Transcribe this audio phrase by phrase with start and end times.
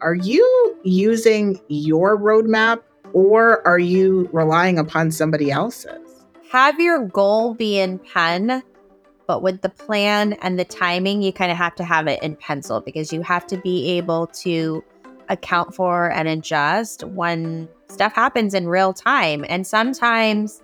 [0.00, 6.24] Are you using your roadmap or are you relying upon somebody else's?
[6.52, 8.62] Have your goal be in pen,
[9.26, 12.36] but with the plan and the timing, you kind of have to have it in
[12.36, 14.84] pencil because you have to be able to
[15.28, 19.44] account for and adjust when stuff happens in real time.
[19.48, 20.62] And sometimes,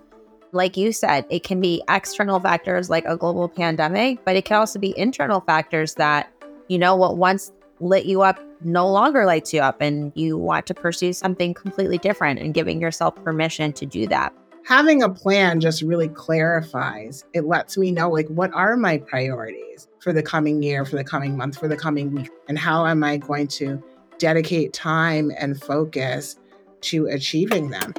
[0.53, 4.57] like you said, it can be external factors like a global pandemic, but it can
[4.57, 6.31] also be internal factors that,
[6.67, 10.65] you know, what once lit you up no longer lights you up and you want
[10.65, 14.33] to pursue something completely different and giving yourself permission to do that.
[14.65, 17.23] Having a plan just really clarifies.
[17.33, 21.03] It lets me know like what are my priorities for the coming year, for the
[21.03, 23.83] coming month, for the coming week, and how am I going to
[24.17, 26.37] dedicate time and focus
[26.81, 27.93] to achieving them.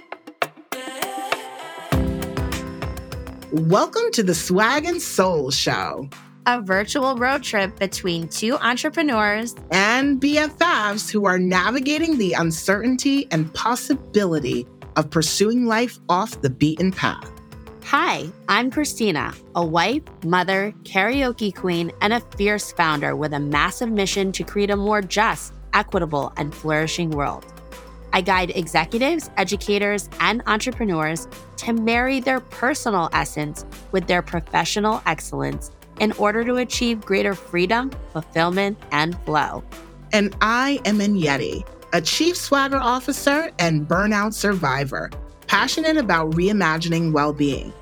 [3.53, 6.09] Welcome to the Swag and Soul Show,
[6.47, 13.53] a virtual road trip between two entrepreneurs and BFFs who are navigating the uncertainty and
[13.53, 17.33] possibility of pursuing life off the beaten path.
[17.83, 23.91] Hi, I'm Christina, a wife, mother, karaoke queen, and a fierce founder with a massive
[23.91, 27.45] mission to create a more just, equitable, and flourishing world.
[28.13, 31.27] I guide executives, educators, and entrepreneurs
[31.59, 37.91] to marry their personal essence with their professional excellence in order to achieve greater freedom,
[38.13, 39.63] fulfillment, and flow.
[40.13, 45.11] And I am Yeti, a chief swagger officer and burnout survivor,
[45.47, 47.73] passionate about reimagining well being.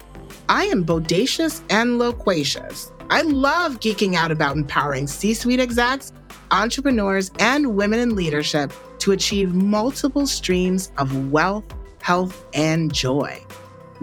[0.48, 2.92] I am bodacious and loquacious.
[3.10, 6.12] I love geeking out about empowering C suite execs
[6.54, 11.64] entrepreneurs, and women in leadership to achieve multiple streams of wealth,
[12.00, 13.42] health, and joy.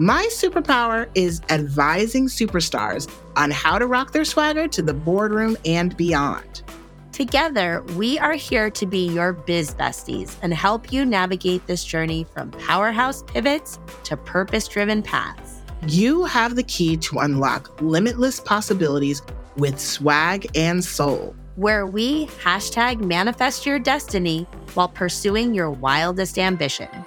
[0.02, 5.96] My superpower is advising superstars on how to rock their swagger to the boardroom and
[5.96, 6.64] beyond.
[7.12, 12.26] Together, we are here to be your biz besties and help you navigate this journey
[12.34, 15.60] from powerhouse pivots to purpose driven paths.
[15.86, 19.22] You have the key to unlock limitless possibilities
[19.56, 27.06] with swag and soul where we hashtag manifest your destiny while pursuing your wildest ambitions.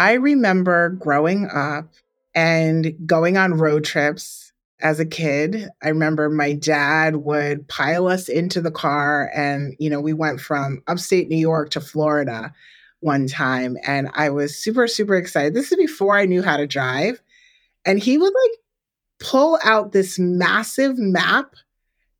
[0.00, 1.92] I remember growing up
[2.34, 4.50] and going on road trips
[4.80, 5.68] as a kid.
[5.82, 10.40] I remember my dad would pile us into the car, and, you know, we went
[10.40, 12.54] from upstate New York to Florida
[13.00, 13.76] one time.
[13.86, 15.52] And I was super, super excited.
[15.52, 17.20] This is before I knew how to drive.
[17.84, 18.58] And he would like
[19.18, 21.56] pull out this massive map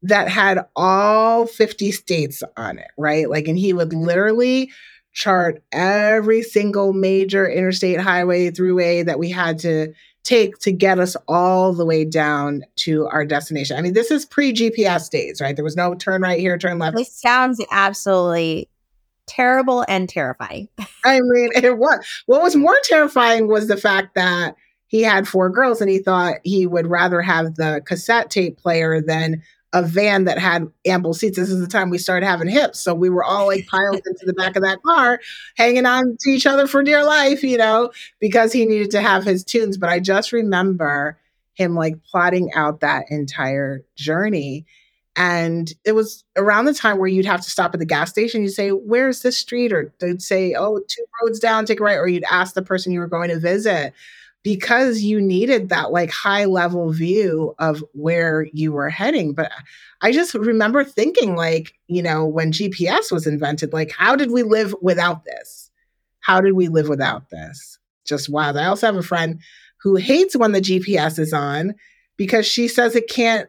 [0.02, 3.30] that had all 50 states on it, right?
[3.30, 4.70] Like, and he would literally
[5.12, 11.16] chart every single major interstate highway, throughway that we had to take to get us
[11.28, 13.76] all the way down to our destination.
[13.76, 15.56] I mean, this is pre GPS days, right?
[15.56, 16.96] There was no turn right here, turn left.
[16.96, 18.68] This sounds absolutely
[19.26, 20.68] terrible and terrifying.
[21.04, 22.04] I mean, it was.
[22.26, 24.56] What was more terrifying was the fact that
[24.86, 29.00] he had four girls and he thought he would rather have the cassette tape player
[29.00, 31.36] than a van that had ample seats.
[31.36, 32.80] This is the time we started having hips.
[32.80, 35.20] So we were all like piled into the back of that car,
[35.56, 39.24] hanging on to each other for dear life, you know, because he needed to have
[39.24, 39.76] his tunes.
[39.76, 41.18] But I just remember
[41.54, 44.66] him like plotting out that entire journey.
[45.16, 48.42] And it was around the time where you'd have to stop at the gas station.
[48.42, 49.72] You'd say, Where's this street?
[49.72, 51.96] Or they'd say, Oh, two roads down, take a right.
[51.96, 53.92] Or you'd ask the person you were going to visit
[54.42, 59.34] because you needed that like high level view of where you were heading.
[59.34, 59.52] But
[60.00, 64.42] I just remember thinking, like, you know, when GPS was invented, like, how did we
[64.42, 65.70] live without this?
[66.20, 67.78] How did we live without this?
[68.06, 68.56] Just wild.
[68.56, 69.40] I also have a friend
[69.82, 71.74] who hates when the GPS is on
[72.16, 73.48] because she says it can't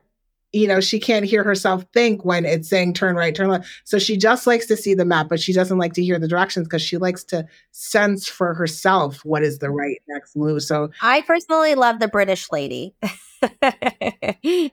[0.53, 3.67] you know, she can't hear herself think when it's saying turn right, turn left.
[3.85, 6.27] So she just likes to see the map, but she doesn't like to hear the
[6.27, 10.61] directions because she likes to sense for herself what is the right next move.
[10.63, 12.95] So I personally love the British lady.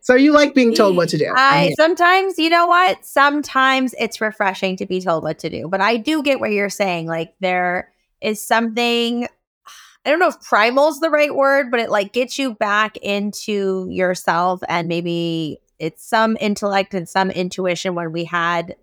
[0.03, 1.33] so you like being told what to do?
[1.37, 3.05] I sometimes, you know what?
[3.05, 6.71] Sometimes it's refreshing to be told what to do, but I do get what you're
[6.71, 7.07] saying.
[7.07, 9.29] Like there is something
[10.05, 12.97] I don't know if primal is the right word, but it like gets you back
[12.97, 18.77] into yourself and maybe it's some intellect and some intuition when we had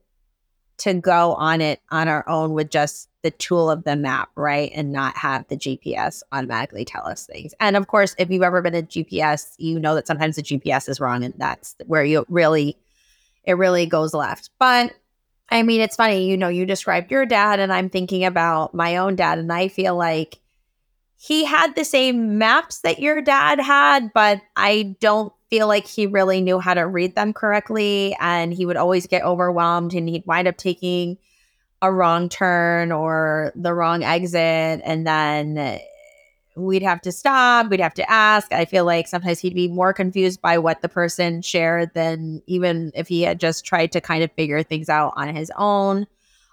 [0.78, 4.72] to go on it on our own with just the tool of the map, right?
[4.76, 7.54] And not have the GPS automatically tell us things.
[7.60, 10.90] And of course, if you've ever been a GPS, you know that sometimes the GPS
[10.90, 12.78] is wrong and that's where you really,
[13.46, 14.50] it really goes left.
[14.60, 14.94] But
[15.50, 18.98] I mean, it's funny, you know, you described your dad, and I'm thinking about my
[18.98, 20.40] own dad, and I feel like
[21.18, 26.08] he had the same maps that your dad had, but I don't feel like he
[26.08, 28.16] really knew how to read them correctly.
[28.20, 31.18] And he would always get overwhelmed and he'd wind up taking
[31.82, 34.82] a wrong turn or the wrong exit.
[34.84, 35.80] And then
[36.56, 38.52] we'd have to stop, we'd have to ask.
[38.54, 42.92] I feel like sometimes he'd be more confused by what the person shared than even
[42.96, 46.08] if he had just tried to kind of figure things out on his own.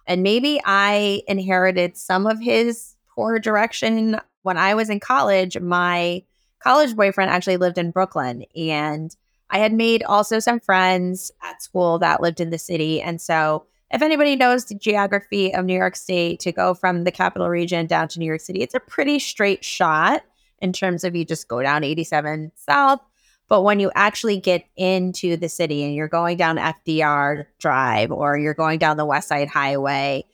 [0.06, 4.20] And maybe I inherited some of his poor direction.
[4.42, 6.24] When I was in college, my
[6.62, 9.14] college boyfriend actually lived in Brooklyn and
[9.52, 13.02] I had made also some friends at school that lived in the city.
[13.02, 17.12] And so if anybody knows the geography of New York State, to go from the
[17.12, 20.22] capital region down to New York City, it's a pretty straight shot
[20.60, 23.00] in terms of you just go down 87 south.
[23.48, 28.38] But when you actually get into the city and you're going down FDR Drive or
[28.38, 30.24] you're going down the West Side Highway,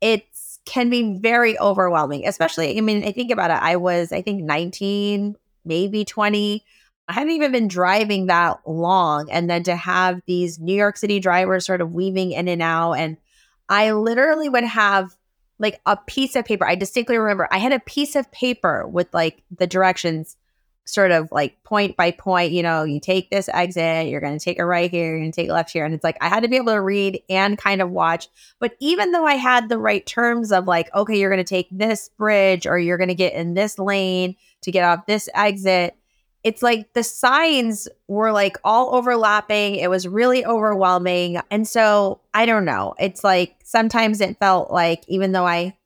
[0.00, 0.24] it
[0.64, 3.58] can be very overwhelming, especially, I mean, I think about it.
[3.60, 5.34] I was, I think, 19,
[5.64, 6.64] maybe 20
[7.06, 9.30] I haven't even been driving that long.
[9.30, 12.94] And then to have these New York City drivers sort of weaving in and out.
[12.94, 13.18] And
[13.68, 15.14] I literally would have
[15.58, 16.66] like a piece of paper.
[16.66, 20.36] I distinctly remember I had a piece of paper with like the directions
[20.86, 24.44] sort of like point by point, you know, you take this exit, you're going to
[24.44, 25.84] take a right here, you're going to take left here.
[25.84, 28.28] And it's like I had to be able to read and kind of watch.
[28.58, 31.68] But even though I had the right terms of like, okay, you're going to take
[31.70, 35.96] this bridge or you're going to get in this lane to get off this exit,
[36.42, 39.76] it's like the signs were like all overlapping.
[39.76, 41.40] It was really overwhelming.
[41.50, 42.94] And so I don't know.
[42.98, 45.76] It's like sometimes it felt like even though I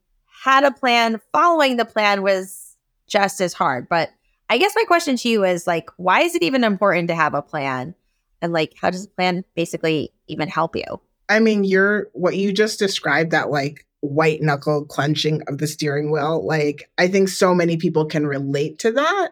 [0.43, 2.77] had a plan, following the plan was
[3.07, 3.89] just as hard.
[3.89, 4.11] But
[4.51, 7.35] I guess my question to you is like, why is it even important to have
[7.35, 7.95] a plan?
[8.43, 11.01] And like, how does a plan basically even help you?
[11.29, 16.11] I mean, you're what you just described that like white knuckle clenching of the steering
[16.11, 16.47] wheel.
[16.47, 19.31] Like, I think so many people can relate to that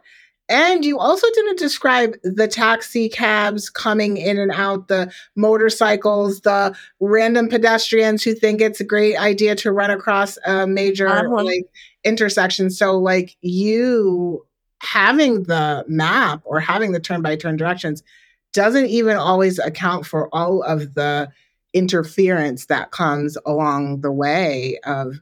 [0.48, 6.76] and you also didn't describe the taxi cabs coming in and out, the motorcycles, the
[7.00, 11.42] random pedestrians who think it's a great idea to run across a major uh-huh.
[11.42, 11.64] like
[12.04, 12.70] intersection.
[12.70, 14.46] So like you
[14.82, 18.04] having the map or having the turn by turn directions
[18.52, 21.28] doesn't even always account for all of the
[21.76, 25.20] interference that comes along the way of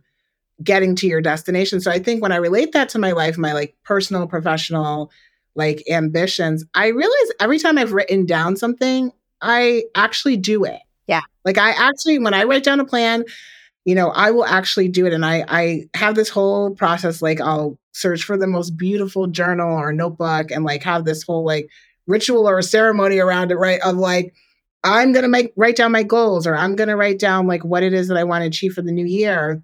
[0.62, 1.80] getting to your destination.
[1.80, 5.10] So I think when I relate that to my life, my like personal, professional,
[5.56, 9.10] like ambitions, I realize every time I've written down something,
[9.42, 10.80] I actually do it.
[11.08, 11.22] Yeah.
[11.44, 13.24] Like I actually, when I write down a plan,
[13.84, 15.12] you know, I will actually do it.
[15.12, 19.76] And I I have this whole process, like I'll search for the most beautiful journal
[19.76, 21.68] or notebook and like have this whole like
[22.06, 23.80] ritual or a ceremony around it, right?
[23.80, 24.34] Of like,
[24.84, 27.94] I'm gonna make write down my goals or I'm gonna write down like what it
[27.94, 29.62] is that I want to achieve for the new year.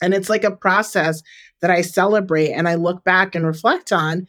[0.00, 1.22] And it's like a process
[1.60, 4.26] that I celebrate and I look back and reflect on.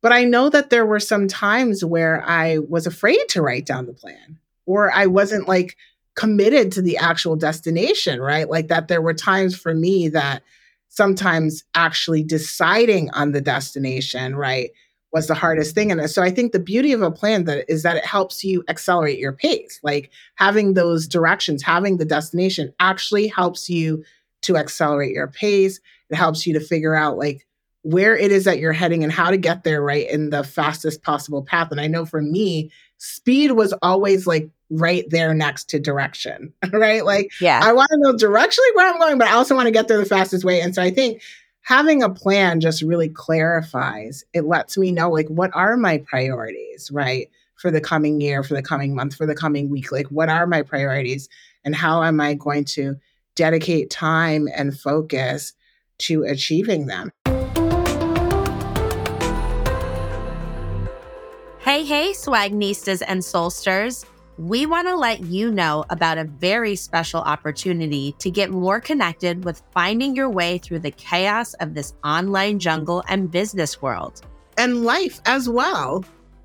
[0.00, 3.86] But I know that there were some times where I was afraid to write down
[3.86, 5.76] the plan or I wasn't like
[6.14, 8.48] committed to the actual destination, right?
[8.48, 10.42] Like that there were times for me that
[10.88, 14.70] sometimes actually deciding on the destination, right,
[15.12, 15.90] was the hardest thing.
[15.90, 18.62] And so I think the beauty of a plan that is that it helps you
[18.68, 19.80] accelerate your pace.
[19.82, 24.04] Like having those directions, having the destination actually helps you
[24.42, 25.80] to accelerate your pace.
[26.10, 27.46] It helps you to figure out like
[27.82, 31.02] where it is that you're heading and how to get there right in the fastest
[31.02, 31.70] possible path.
[31.70, 37.04] And I know for me, speed was always like right there next to direction, right?
[37.04, 39.72] Like, yeah, I want to know directionally where I'm going, but I also want to
[39.72, 40.60] get there the fastest way.
[40.60, 41.22] And so I think
[41.62, 46.90] having a plan just really clarifies, it lets me know like what are my priorities,
[46.90, 47.30] right?
[47.56, 50.46] For the coming year, for the coming month, for the coming week, like what are
[50.46, 51.28] my priorities
[51.64, 52.96] and how am I going to
[53.34, 55.52] dedicate time and focus
[55.98, 57.12] to achieving them.
[61.60, 64.04] Hey, hey, Swagnistas and Soulsters.
[64.38, 69.44] We want to let you know about a very special opportunity to get more connected
[69.44, 74.22] with finding your way through the chaos of this online jungle and business world.
[74.56, 76.04] And life as well.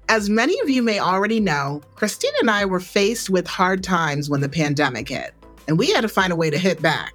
[0.09, 4.27] As many of you may already know, Christine and I were faced with hard times
[4.27, 5.35] when the pandemic hit
[5.67, 7.13] and we had to find a way to hit back.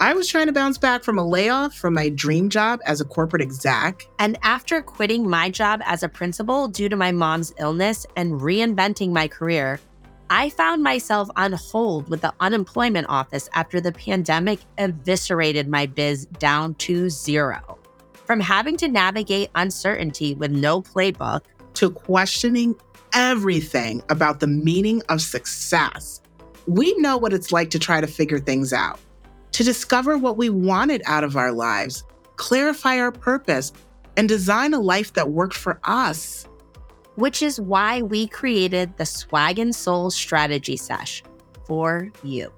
[0.00, 3.04] I was trying to bounce back from a layoff from my dream job as a
[3.04, 4.02] corporate exec.
[4.18, 9.10] And after quitting my job as a principal due to my mom's illness and reinventing
[9.10, 9.78] my career,
[10.30, 16.26] I found myself on hold with the unemployment office after the pandemic eviscerated my biz
[16.38, 17.78] down to zero.
[18.24, 21.42] From having to navigate uncertainty with no playbook
[21.74, 22.74] to questioning
[23.12, 26.20] everything about the meaning of success
[26.66, 29.00] we know what it's like to try to figure things out,
[29.52, 32.04] to discover what we wanted out of our lives,
[32.36, 33.72] clarify our purpose,
[34.16, 36.46] and design a life that worked for us.
[37.20, 41.22] Which is why we created the Swag and Soul Strategy Sesh
[41.66, 42.50] for you.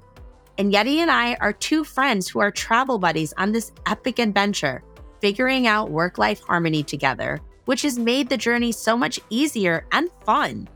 [0.57, 4.85] And Yeti and I are two friends who are travel buddies on this epic adventure,
[5.21, 10.11] figuring out work life harmony together, which has made the journey so much easier and
[10.25, 10.69] fun.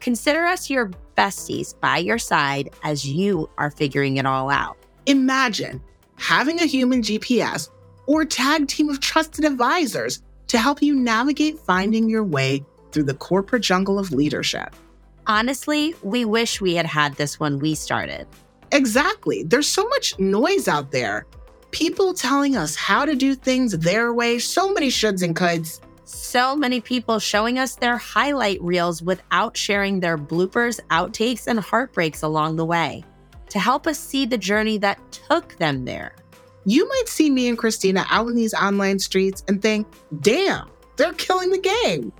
[0.00, 4.76] Consider us your besties by your side as you are figuring it all out.
[5.06, 5.80] Imagine
[6.16, 7.70] having a human GPS
[8.06, 12.64] or tag team of trusted advisors to help you navigate finding your way
[12.98, 14.74] through the corporate jungle of leadership.
[15.28, 18.26] Honestly, we wish we had had this when we started.
[18.72, 19.44] Exactly.
[19.44, 21.26] There's so much noise out there.
[21.70, 25.80] People telling us how to do things their way, so many shoulds and coulds.
[26.06, 32.24] So many people showing us their highlight reels without sharing their bloopers, outtakes, and heartbreaks
[32.24, 33.04] along the way
[33.50, 36.16] to help us see the journey that took them there.
[36.64, 39.86] You might see me and Christina out in these online streets and think,
[40.20, 42.12] damn, they're killing the game.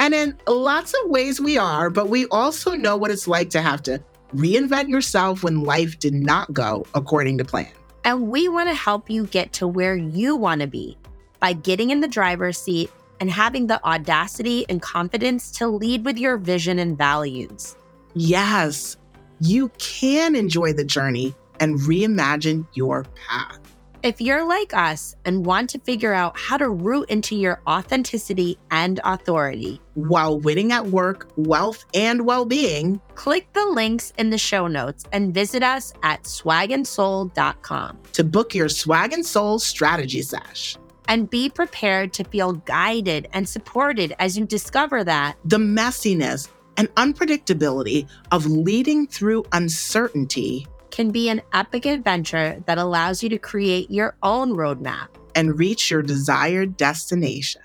[0.00, 3.60] And in lots of ways, we are, but we also know what it's like to
[3.60, 4.02] have to
[4.34, 7.70] reinvent yourself when life did not go according to plan.
[8.04, 10.96] And we want to help you get to where you want to be
[11.38, 12.90] by getting in the driver's seat
[13.20, 17.76] and having the audacity and confidence to lead with your vision and values.
[18.14, 18.96] Yes,
[19.38, 23.60] you can enjoy the journey and reimagine your path.
[24.02, 28.56] If you're like us and want to figure out how to root into your authenticity
[28.70, 34.38] and authority while winning at work, wealth, and well being, click the links in the
[34.38, 40.78] show notes and visit us at swagandsoul.com to book your Swag and Soul strategy sesh.
[41.06, 46.88] And be prepared to feel guided and supported as you discover that the messiness and
[46.94, 53.90] unpredictability of leading through uncertainty can be an epic adventure that allows you to create
[53.90, 57.62] your own roadmap and reach your desired destination.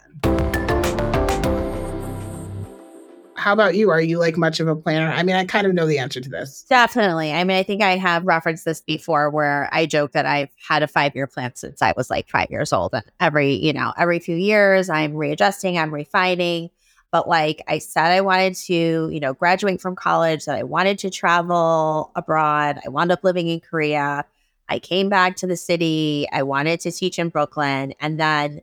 [3.45, 3.91] How about you?
[3.91, 5.11] Are you like much of a planner?
[5.11, 6.65] I mean, I kind of know the answer to this.
[6.67, 7.31] Definitely.
[7.31, 10.81] I mean, I think I have referenced this before where I joke that I've had
[10.81, 12.95] a five year plan since I was like five years old.
[12.95, 16.71] And every, you know, every few years I'm readjusting, I'm refining.
[17.15, 20.99] But like I said, I wanted to, you know, graduate from college, that I wanted
[20.99, 22.77] to travel abroad.
[22.85, 24.25] I wound up living in Korea.
[24.67, 26.27] I came back to the city.
[26.33, 27.93] I wanted to teach in Brooklyn.
[28.01, 28.59] And then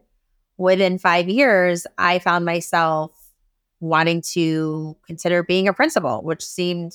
[0.59, 3.13] within five years, I found myself
[3.81, 6.93] wanting to consider being a principal, which seemed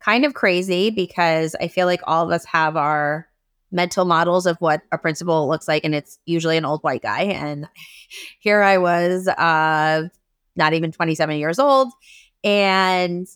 [0.00, 3.28] kind of crazy because I feel like all of us have our
[3.70, 7.24] mental models of what a principal looks like, and it's usually an old white guy.
[7.24, 7.68] And
[8.38, 10.08] here I was, uh,
[10.56, 11.92] not even 27 years old.
[12.42, 13.26] And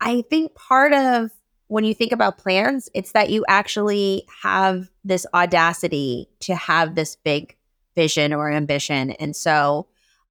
[0.00, 1.30] I think part of
[1.68, 7.16] when you think about plans, it's that you actually have this audacity to have this
[7.16, 7.56] big
[7.94, 9.10] vision or ambition.
[9.12, 9.88] And so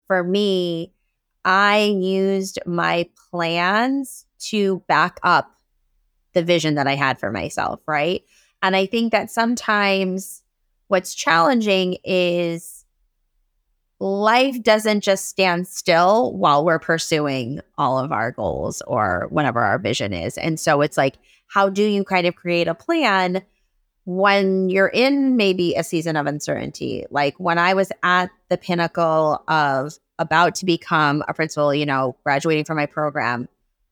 [0.07, 0.93] for me,
[1.45, 5.51] I used my plans to back up
[6.33, 8.23] the vision that I had for myself, right?
[8.61, 10.43] And I think that sometimes
[10.87, 12.76] what's challenging is
[13.99, 19.79] life doesn't just stand still while we're pursuing all of our goals or whatever our
[19.79, 20.37] vision is.
[20.37, 23.41] And so it's like, how do you kind of create a plan
[24.05, 27.05] when you're in maybe a season of uncertainty?
[27.09, 32.15] Like when I was at the pinnacle of about to become a principal, you know,
[32.23, 33.47] graduating from my program,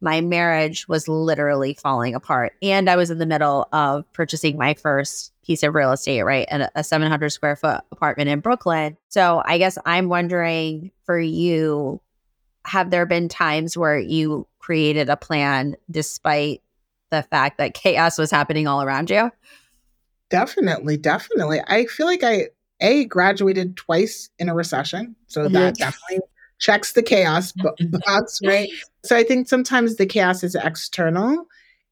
[0.05, 2.53] my marriage was literally falling apart.
[2.61, 6.47] And I was in the middle of purchasing my first piece of real estate, right?
[6.51, 8.97] And a 700 square foot apartment in Brooklyn.
[9.09, 11.99] So I guess I'm wondering for you,
[12.65, 16.61] have there been times where you created a plan despite
[17.09, 19.31] the fact that chaos was happening all around you?
[20.29, 21.61] Definitely, definitely.
[21.67, 25.53] I feel like I a graduated twice in a recession, so mm-hmm.
[25.53, 26.19] that definitely
[26.65, 27.53] checks the chaos
[28.05, 28.69] box, right?
[29.03, 31.45] So I think sometimes the chaos is external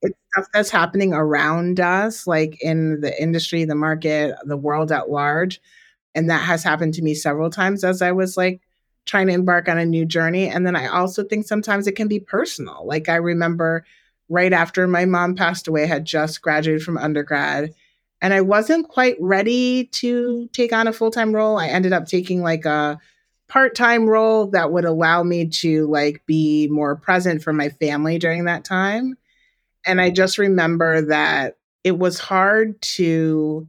[0.04, 5.10] it's stuff that's happening around us, like in the industry, the market, the world at
[5.10, 5.62] large.
[6.14, 8.62] And that has happened to me several times as I was like
[9.06, 10.48] trying to embark on a new journey.
[10.48, 12.86] And then I also think sometimes it can be personal.
[12.86, 13.86] Like I remember
[14.30, 17.74] right after my mom passed away, I had just graduated from undergrad
[18.22, 21.58] and I wasn't quite ready to take on a full time role.
[21.58, 23.00] I ended up taking like a
[23.54, 28.18] part time role that would allow me to like be more present for my family
[28.18, 29.16] during that time.
[29.86, 33.68] And I just remember that it was hard to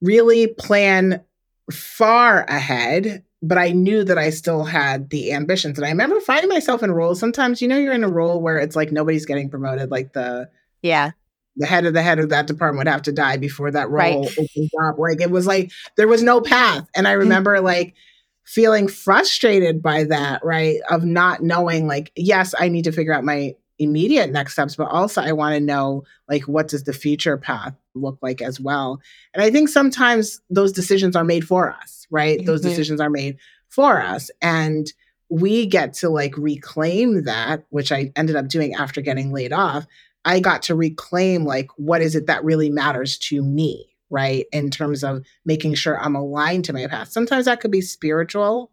[0.00, 1.24] really plan
[1.72, 5.76] far ahead, but I knew that I still had the ambitions.
[5.76, 7.18] And I remember finding myself in roles.
[7.18, 10.48] Sometimes, you know, you're in a role where it's like nobody's getting promoted, like the
[10.82, 11.10] yeah
[11.56, 14.22] the head of the head of that department would have to die before that role
[14.22, 14.38] right.
[14.38, 14.98] opens up.
[14.98, 16.88] Like it was like there was no path.
[16.94, 17.94] And I remember like
[18.44, 20.80] feeling frustrated by that, right?
[20.90, 24.88] Of not knowing, like, yes, I need to figure out my immediate next steps, but
[24.88, 29.00] also I want to know, like, what does the future path look like as well?
[29.34, 32.38] And I think sometimes those decisions are made for us, right?
[32.38, 32.46] Mm-hmm.
[32.46, 34.30] Those decisions are made for us.
[34.40, 34.86] And
[35.30, 39.86] we get to like reclaim that, which I ended up doing after getting laid off.
[40.24, 43.91] I got to reclaim, like, what is it that really matters to me?
[44.12, 44.44] Right?
[44.52, 47.08] In terms of making sure I'm aligned to my path.
[47.08, 48.70] Sometimes that could be spiritual,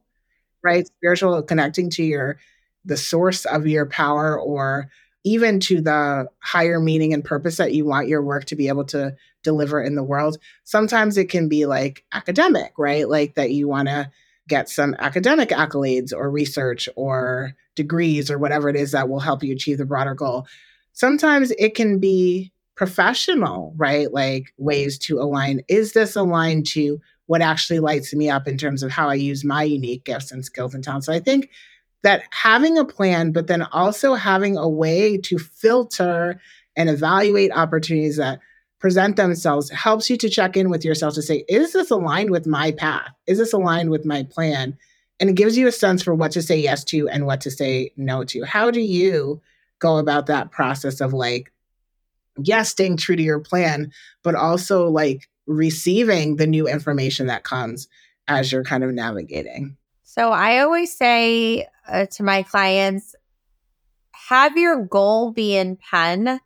[0.61, 0.85] right?
[0.85, 2.37] Spiritual connecting to your
[2.85, 4.89] the source of your power or
[5.23, 8.85] even to the higher meaning and purpose that you want your work to be able
[8.85, 10.37] to deliver in the world.
[10.65, 13.07] Sometimes it can be like academic, right?
[13.07, 14.11] Like that you want to
[14.47, 19.43] get some academic accolades or research or degrees or whatever it is that will help
[19.43, 20.47] you achieve the broader goal.
[20.91, 24.13] Sometimes it can be professional, right?
[24.13, 25.59] Like ways to align.
[25.67, 29.43] Is this aligned to what actually lights me up in terms of how I use
[29.43, 31.07] my unique gifts and skills and talents?
[31.07, 31.49] So I think
[32.03, 36.39] that having a plan, but then also having a way to filter
[36.77, 38.39] and evaluate opportunities that
[38.79, 42.47] present themselves helps you to check in with yourself to say, is this aligned with
[42.47, 43.09] my path?
[43.27, 44.77] Is this aligned with my plan?
[45.19, 47.51] And it gives you a sense for what to say yes to and what to
[47.51, 48.45] say no to.
[48.45, 49.41] How do you
[49.79, 51.51] go about that process of like
[52.43, 53.91] yes, staying true to your plan,
[54.23, 57.87] but also like receiving the new information that comes
[58.27, 59.77] as you're kind of navigating.
[60.03, 63.15] So I always say uh, to my clients,
[64.29, 66.39] have your goal be in pen,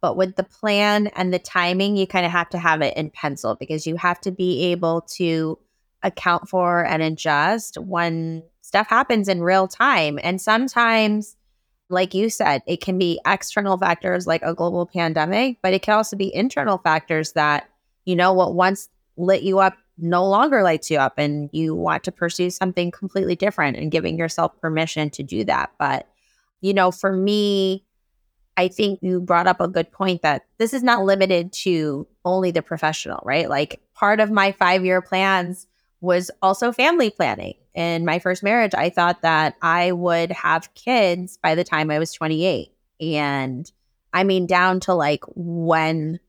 [0.00, 3.10] but with the plan and the timing, you kind of have to have it in
[3.10, 5.58] pencil because you have to be able to
[6.02, 10.18] account for and adjust when stuff happens in real time.
[10.22, 11.35] And sometimes
[11.88, 15.94] like you said, it can be external factors like a global pandemic, but it can
[15.94, 17.68] also be internal factors that,
[18.04, 22.04] you know, what once lit you up no longer lights you up and you want
[22.04, 25.70] to pursue something completely different and giving yourself permission to do that.
[25.78, 26.06] But,
[26.60, 27.84] you know, for me,
[28.58, 32.50] I think you brought up a good point that this is not limited to only
[32.50, 33.48] the professional, right?
[33.48, 35.66] Like part of my five year plans
[36.06, 37.54] was also family planning.
[37.74, 41.98] In my first marriage, I thought that I would have kids by the time I
[41.98, 42.72] was 28.
[43.00, 43.70] And
[44.14, 46.20] I mean, down to like when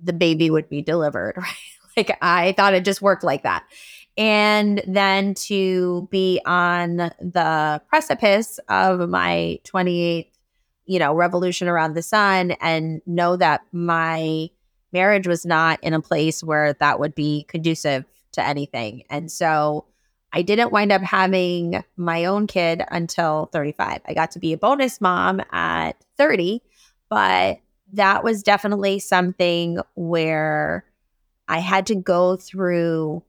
[0.00, 1.54] the baby would be delivered, right?
[1.96, 3.64] Like I thought it just worked like that.
[4.16, 10.30] And then to be on the precipice of my 28th,
[10.86, 14.50] you know, revolution around the sun and know that my
[14.92, 19.04] marriage was not in a place where that would be conducive to anything.
[19.10, 19.86] And so
[20.32, 24.00] I didn't wind up having my own kid until 35.
[24.06, 26.62] I got to be a bonus mom at 30,
[27.08, 27.58] but
[27.92, 30.84] that was definitely something where
[31.46, 33.22] I had to go through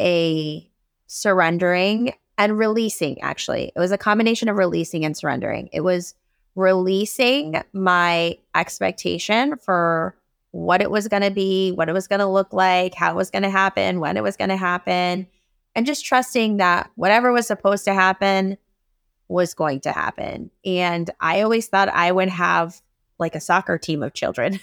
[0.00, 0.70] a
[1.06, 3.72] surrendering and releasing, actually.
[3.74, 5.68] It was a combination of releasing and surrendering.
[5.72, 6.14] It was
[6.54, 10.15] releasing my expectation for
[10.56, 13.16] what it was going to be, what it was going to look like, how it
[13.16, 15.26] was going to happen, when it was going to happen,
[15.74, 18.56] and just trusting that whatever was supposed to happen
[19.28, 20.50] was going to happen.
[20.64, 22.80] And I always thought I would have
[23.18, 24.58] like a soccer team of children.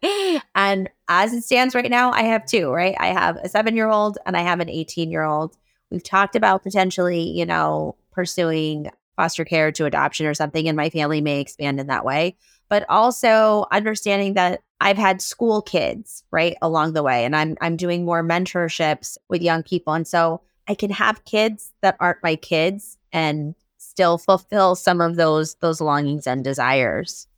[0.54, 2.94] and as it stands right now, I have two, right?
[3.00, 5.56] I have a seven year old and I have an 18 year old.
[5.90, 10.90] We've talked about potentially, you know, pursuing foster care to adoption or something, and my
[10.90, 12.36] family may expand in that way.
[12.68, 17.76] But also understanding that I've had school kids, right, along the way and I'm I'm
[17.76, 22.34] doing more mentorships with young people and so I can have kids that aren't my
[22.34, 27.28] kids and still fulfill some of those those longings and desires.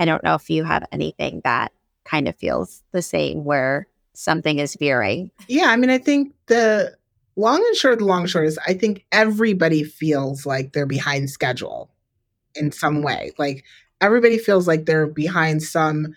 [0.00, 1.72] I don't know if you have anything that
[2.04, 5.30] kind of feels the same where something is veering.
[5.46, 6.96] Yeah, I mean I think the
[7.36, 11.30] long and short the long and short is I think everybody feels like they're behind
[11.30, 11.90] schedule
[12.56, 13.30] in some way.
[13.38, 13.64] Like
[14.00, 16.14] everybody feels like they're behind some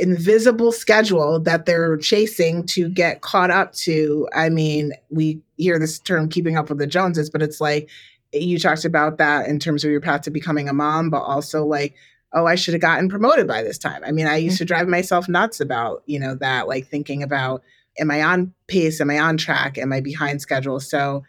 [0.00, 4.28] invisible schedule that they're chasing to get caught up to.
[4.32, 7.90] I mean, we hear this term keeping up with the Joneses, but it's like
[8.32, 11.64] you talked about that in terms of your path to becoming a mom, but also
[11.64, 11.94] like,
[12.32, 14.02] oh, I should have gotten promoted by this time.
[14.04, 14.90] I mean, I used to drive mm-hmm.
[14.90, 17.62] myself nuts about, you know, that, like thinking about,
[17.98, 19.00] am I on pace?
[19.00, 19.78] Am I on track?
[19.78, 20.80] Am I behind schedule?
[20.80, 21.22] So,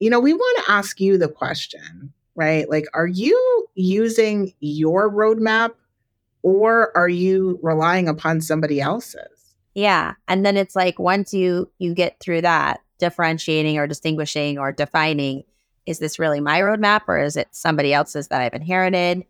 [0.00, 2.68] you know, we want to ask you the question, right?
[2.68, 5.70] Like, are you using your roadmap
[6.42, 9.54] or are you relying upon somebody else's?
[9.74, 10.14] Yeah.
[10.28, 15.44] And then it's like once you you get through that differentiating or distinguishing or defining
[15.86, 19.24] is this really my roadmap or is it somebody else's that I've inherited?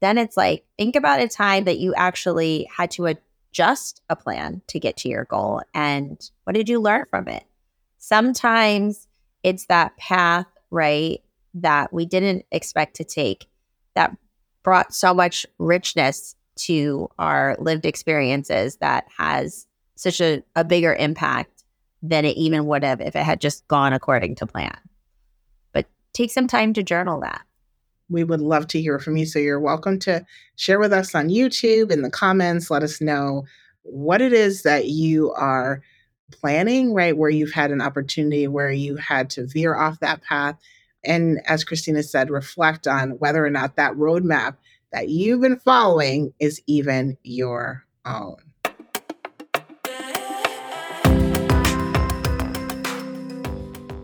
[0.00, 4.62] Then it's like think about a time that you actually had to adjust a plan
[4.68, 7.44] to get to your goal and what did you learn from it?
[7.98, 9.08] Sometimes
[9.42, 11.22] it's that path, right,
[11.54, 13.46] that we didn't expect to take
[13.94, 14.16] that
[14.62, 21.64] brought so much richness to our lived experiences that has such a, a bigger impact
[22.02, 24.76] than it even would have if it had just gone according to plan.
[25.72, 27.42] But take some time to journal that.
[28.08, 29.26] We would love to hear from you.
[29.26, 30.24] So you're welcome to
[30.56, 32.70] share with us on YouTube in the comments.
[32.70, 33.44] Let us know
[33.82, 35.82] what it is that you are
[36.32, 37.16] planning, right?
[37.16, 40.56] Where you've had an opportunity where you had to veer off that path.
[41.04, 44.56] And as Christina said, reflect on whether or not that roadmap
[44.92, 48.36] that you've been following is even your own.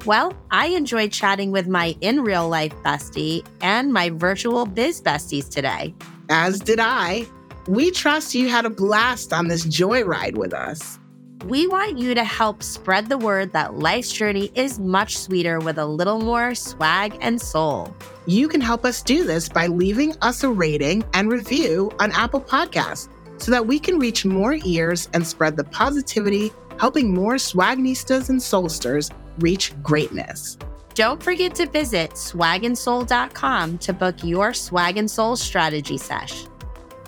[0.04, 5.48] Well, I enjoyed chatting with my in real life bestie and my virtual biz besties
[5.48, 5.92] today.
[6.28, 7.26] As did I.
[7.66, 11.00] We trust you had a blast on this joyride with us.
[11.46, 15.78] We want you to help spread the word that life's journey is much sweeter with
[15.78, 17.94] a little more swag and soul.
[18.26, 22.40] You can help us do this by leaving us a rating and review on Apple
[22.40, 28.28] Podcasts so that we can reach more ears and spread the positivity, helping more swagnistas
[28.28, 30.58] and soulsters reach greatness.
[30.94, 36.44] Don't forget to visit swagandsoul.com to book your swag and soul strategy sesh.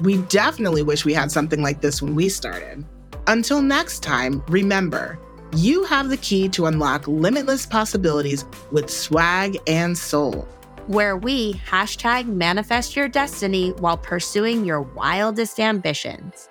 [0.02, 2.84] We definitely wish we had something like this when we started.
[3.28, 5.18] Until next time, remember,
[5.54, 10.48] you have the key to unlock limitless possibilities with swag and soul.
[10.86, 16.48] Where we hashtag manifest your destiny while pursuing your wildest ambitions.